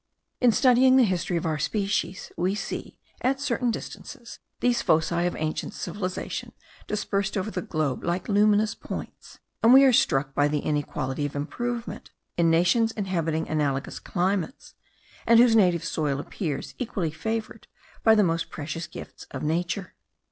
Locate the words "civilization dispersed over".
5.75-7.51